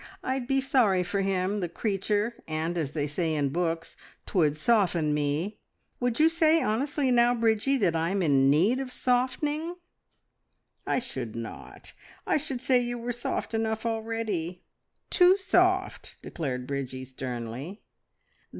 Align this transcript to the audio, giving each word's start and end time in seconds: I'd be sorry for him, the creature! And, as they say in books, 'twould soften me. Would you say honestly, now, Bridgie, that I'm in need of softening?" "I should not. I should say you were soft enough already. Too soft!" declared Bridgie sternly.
I'd 0.23 0.47
be 0.47 0.59
sorry 0.61 1.03
for 1.03 1.21
him, 1.21 1.59
the 1.59 1.69
creature! 1.69 2.43
And, 2.47 2.75
as 2.75 2.93
they 2.93 3.05
say 3.05 3.35
in 3.35 3.49
books, 3.49 3.95
'twould 4.25 4.57
soften 4.57 5.13
me. 5.13 5.59
Would 5.99 6.19
you 6.19 6.27
say 6.27 6.59
honestly, 6.59 7.11
now, 7.11 7.35
Bridgie, 7.35 7.77
that 7.77 7.95
I'm 7.95 8.23
in 8.23 8.49
need 8.49 8.79
of 8.79 8.91
softening?" 8.91 9.75
"I 10.87 10.97
should 10.97 11.35
not. 11.35 11.93
I 12.25 12.37
should 12.37 12.61
say 12.61 12.79
you 12.79 12.97
were 12.97 13.11
soft 13.11 13.53
enough 13.53 13.85
already. 13.85 14.63
Too 15.11 15.37
soft!" 15.37 16.15
declared 16.23 16.65
Bridgie 16.65 17.05
sternly. 17.05 17.83